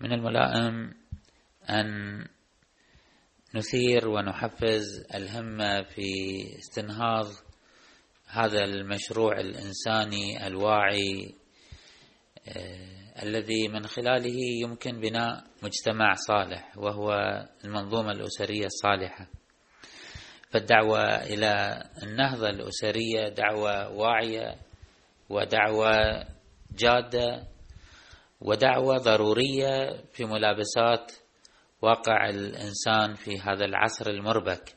[0.00, 0.94] من الملائم
[1.70, 2.24] أن
[3.54, 6.08] نثير ونحفز الهمة في
[6.58, 7.26] استنهاض
[8.26, 11.34] هذا المشروع الإنساني الواعي
[12.48, 17.12] آه، الذي من خلاله يمكن بناء مجتمع صالح وهو
[17.64, 19.26] المنظومة الأسرية الصالحة.
[20.50, 24.56] فالدعوة إلى النهضة الأسرية دعوة واعية
[25.30, 26.24] ودعوة
[26.78, 27.55] جادة
[28.40, 31.12] ودعوة ضرورية في ملابسات
[31.82, 34.76] واقع الإنسان في هذا العصر المربك.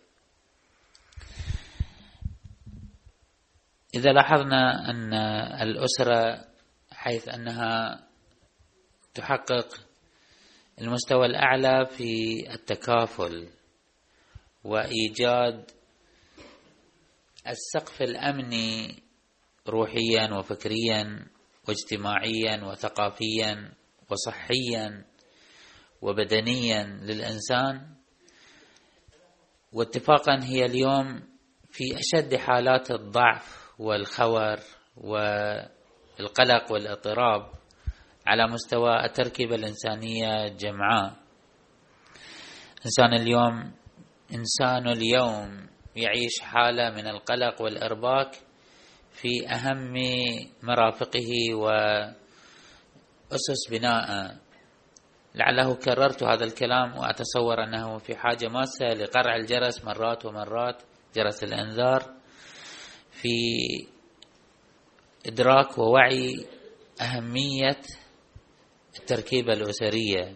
[3.95, 5.13] إذا لاحظنا أن
[5.61, 6.45] الأسرة
[6.91, 8.03] حيث أنها
[9.13, 9.67] تحقق
[10.81, 13.49] المستوى الأعلى في التكافل
[14.63, 15.71] وإيجاد
[17.47, 19.03] السقف الأمني
[19.67, 21.27] روحيا وفكريا
[21.69, 23.73] واجتماعيا وثقافيا
[24.09, 25.05] وصحيا
[26.01, 27.95] وبدنيا للإنسان.
[29.73, 31.21] واتفاقا هي اليوم
[31.71, 34.57] في أشد حالات الضعف والخور
[34.97, 37.51] والقلق والاضطراب
[38.27, 41.13] على مستوى التركيبة الإنسانية جمعاء.
[42.85, 43.71] إنسان اليوم
[44.33, 48.35] إنسان اليوم يعيش حالة من القلق والإرباك
[49.11, 49.93] في أهم
[50.63, 52.17] مرافقه وأسس
[53.71, 54.35] بناء
[55.35, 60.81] لعله كررت هذا الكلام وأتصور أنه في حاجة ماسة لقرع الجرس مرات ومرات
[61.15, 62.13] جرس الإنذار
[63.11, 63.29] في
[65.25, 66.45] إدراك ووعي
[67.01, 67.81] أهمية
[68.99, 70.35] التركيبة الأسرية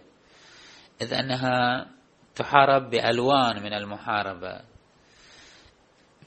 [1.01, 1.87] إذ أنها
[2.35, 4.61] تحارب بألوان من المحاربة.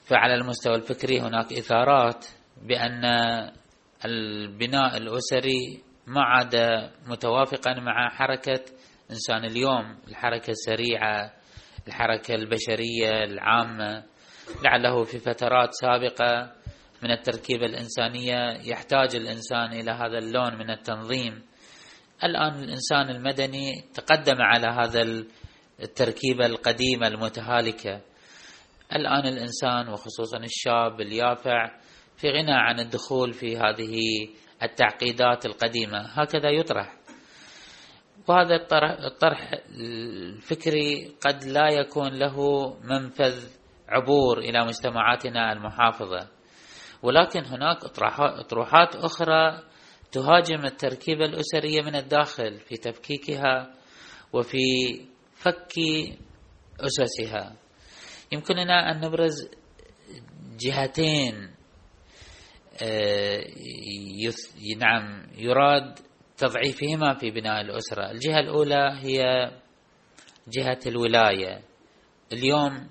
[0.07, 2.27] فعلى المستوى الفكري هناك إثارات
[2.63, 3.05] بأن
[4.05, 6.57] البناء الأسري ما عاد
[7.07, 8.61] متوافقا مع حركة
[9.11, 11.33] إنسان اليوم الحركة السريعة
[11.89, 14.05] الحركة البشرية العامة.
[14.65, 16.53] لعله في فترات سابقة
[17.03, 21.43] من التركيبة الإنسانية يحتاج الإنسان إلى هذا اللون من التنظيم.
[22.25, 25.25] الآن الإنسان المدني تقدم على هذا
[25.83, 28.01] التركيبة القديمة المتهالكة.
[28.93, 31.79] الآن الإنسان وخصوصا الشاب اليافع
[32.17, 33.99] في غنى عن الدخول في هذه
[34.63, 35.99] التعقيدات القديمة.
[35.99, 36.97] هكذا يطرح.
[38.29, 38.55] وهذا
[39.07, 42.37] الطرح الفكري قد لا يكون له
[42.85, 43.49] منفذ
[43.89, 46.29] عبور إلى مجتمعاتنا المحافظة.
[47.03, 47.85] ولكن هناك
[48.39, 49.63] اطروحات أخرى
[50.13, 53.73] تهاجم التركيبة الأسرية من الداخل في تفكيكها
[54.33, 54.59] وفي
[55.35, 55.73] فك
[56.81, 57.57] أسسها.
[58.33, 59.49] يمكننا أن نبرز
[60.61, 61.51] جهتين
[62.83, 63.45] آه،
[64.79, 65.99] نعم يراد
[66.37, 68.11] تضعيفهما في بناء الأسرة.
[68.11, 69.51] الجهة الأولى هي
[70.49, 71.63] جهة الولاية.
[72.33, 72.89] اليوم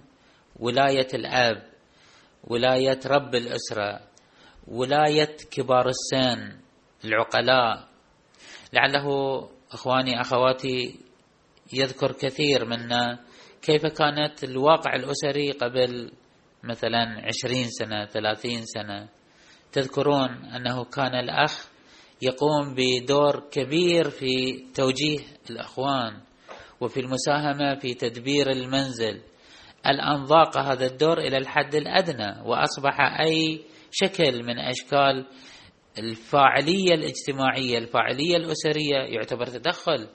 [0.60, 1.64] ولاية الأب
[2.44, 4.02] ولاية رب الأسرة
[4.68, 6.60] ولاية كبار السن
[7.06, 7.88] العقلاء.
[8.74, 9.08] لعله
[9.72, 11.00] إخواني أخواتي
[11.74, 13.25] يذكر كثير منا
[13.66, 16.12] كيف كانت الواقع الأسري قبل
[16.64, 19.08] مثلا عشرين سنة ثلاثين سنة؟
[19.72, 21.68] تذكرون أنه كان الأخ
[22.22, 26.22] يقوم بدور كبير في توجيه الأخوان
[26.82, 29.22] وفي المساهمة في تدبير المنزل.
[29.88, 35.26] الان ضاق هذا الدور إلى الحد الأدنى؟ وأصبح أي شكل من أشكال
[35.98, 40.08] الفاعلية الاجتماعية الفاعلية الأسرية يعتبر تدخل؟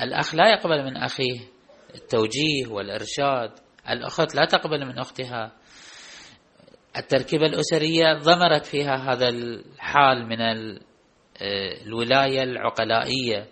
[0.00, 1.53] الأخ لا يقبل من أخيه.
[1.94, 3.50] التوجيه والإرشاد.
[3.90, 5.52] الأخت لا تقبل من أختها.
[6.96, 10.38] التركيبة الأسرية ضمرت فيها هذا الحال من
[11.86, 13.48] الولاية العقلائية.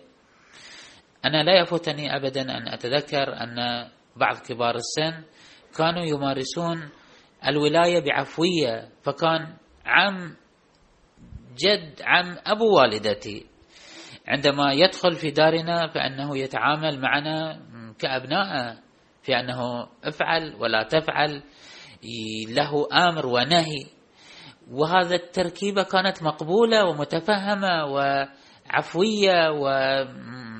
[1.25, 3.55] أنا لا يفوتني ابدا أن أتذكر أن
[4.15, 5.23] بعض كبار السن
[5.77, 6.89] كانوا يمارسون
[7.47, 10.35] الولاية بعفوية فكان عم
[11.57, 13.45] جد عم أبو والدتي.
[14.27, 17.61] عندما يدخل في دارنا فأنه يتعامل معنا
[17.99, 18.77] كأبناء
[19.23, 21.43] في أنه افعل ولا تفعل
[22.49, 23.85] له آمر ونهي.
[24.71, 29.49] وهذا التركيبة كانت مقبولة ومتفهمة وعفوية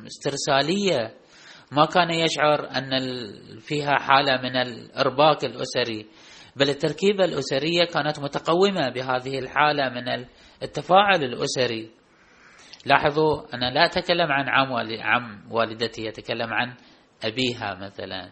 [0.04, 1.14] واسترسالية.
[1.72, 3.00] ما كان يشعر أن
[3.60, 6.06] فيها حالة من الإرباك الأسري
[6.56, 10.26] بل التركيبة الأسرية كانت متقومة بهذه الحالة من
[10.64, 11.92] التفاعل الأسري.
[12.86, 16.74] لاحظوا أنا لا أتكلم عن عم, والدتي أتكلم عن
[17.24, 18.32] أبيها مثلا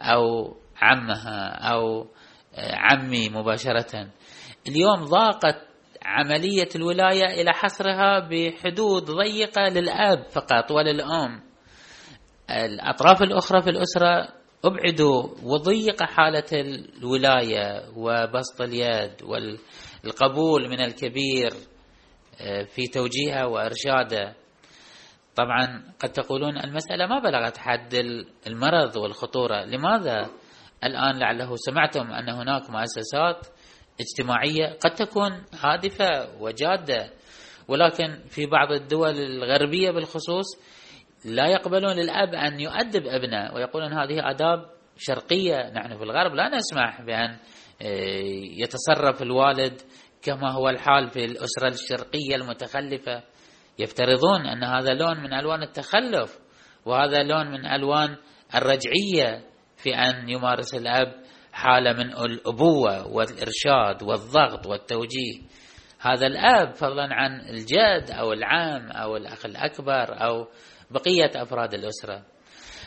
[0.00, 2.06] أو عمها أو
[2.58, 4.08] عمي مباشرة.
[4.68, 5.66] اليوم ضاقت
[6.02, 11.40] عملية الولاية إلى حصرها بحدود ضيقة للأب فقط وللأم.
[12.50, 14.28] الأطراف الأخرى في الأسرة
[14.64, 21.50] أبعدوا وضيق حالة الولاية وبسط اليد والقبول من الكبير
[22.40, 24.34] آه، في توجيهه وإرشاده
[25.36, 27.94] طبعا قد تقولون المسألة ما بلغت حد
[28.46, 29.64] المرض والخطورة.
[29.64, 30.30] لماذا
[30.84, 33.46] الآن لعله سمعتم أن هناك مؤسسات
[34.00, 37.10] اجتماعية قد تكون هادفة وجادة
[37.68, 40.46] ولكن في بعض الدول الغربية بالخصوص
[41.24, 44.66] لا يقبلون للأب أن يؤدب ابنه ويقولون هذه آداب
[44.96, 45.70] شرقية.
[45.70, 47.36] نحن في الغرب لا نسمح بأن
[47.82, 48.20] آه،
[48.58, 49.80] يتصرف الوالد
[50.22, 53.22] كما هو الحال في الأسرة الشرقية المتخلفة.
[53.80, 56.38] يفترضون أن هذا لون من ألوان التخلف
[56.86, 58.16] وهذا لون من ألوان
[58.54, 59.44] الرجعية
[59.76, 61.20] في أن يمارس الأب
[61.52, 65.40] حالة من الأبوة والإرشاد والضغط والتوجيه.
[66.00, 70.48] هذا الأب فضلا عن الجد أو العم أو الأخ الأكبر أو
[70.90, 72.22] بقية أفراد الأسرة.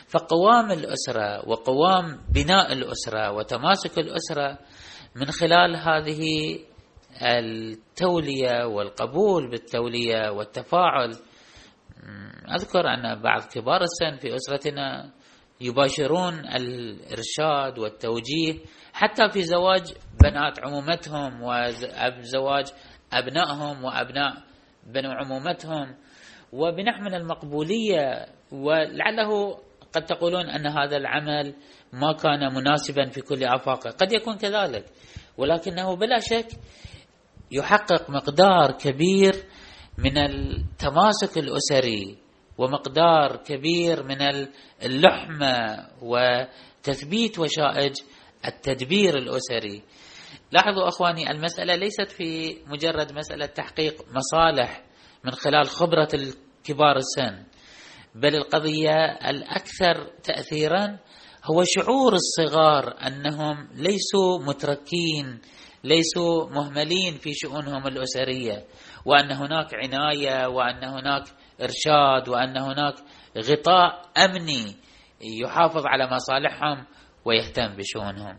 [0.08, 4.58] فقوام الأسرة وقوام بناء الأسرة وتماسك الأسرة
[5.16, 6.24] من خلال هذه
[7.22, 11.10] التولية والقبول بالتولية والتفاعل.
[12.54, 15.12] أذكر أن بعض كبار السن في أسرتنا
[15.60, 18.58] يباشرون الإرشاد والتوجيه
[18.92, 19.82] حتى في زواج
[20.22, 22.66] بنات عمومتهم وزواج
[23.12, 24.32] أبنائهم وأبناء
[24.86, 25.94] بنو عمومتهم.
[26.52, 29.58] وبنحو من المقبولية ولعله
[29.94, 31.54] قد تقولون أن هذا العمل
[31.92, 33.90] ما كان مناسبا في كل آفاقه.
[33.90, 34.84] قد يكون كذلك
[35.38, 36.48] ولكنه بلا شك
[37.50, 39.34] يحقق مقدار كبير
[39.98, 42.18] من التماسك الأسري
[42.58, 44.46] ومقدار كبير من
[44.82, 47.92] اللحمة وتثبيت وشائج
[48.46, 49.82] التدبير الأسري.
[50.52, 54.84] لاحظوا أخواني المسألة ليست في مجرد مسألة تحقيق مصالح
[55.24, 57.44] من خلال خبرة الكبار السن
[58.14, 60.98] بل القضية الأكثر تاثيرا
[61.44, 65.40] هو شعور الصغار أنهم ليسوا متركين
[65.84, 68.64] ليسوا مهملين في شؤونهم الأسرية
[69.04, 71.24] وأن هناك عناية وأن هناك
[71.60, 72.94] إرشاد وأن هناك
[73.38, 74.76] غطاء أمني
[75.42, 76.86] يحافظ على مصالحهم
[77.24, 78.38] ويهتم بشؤونهم.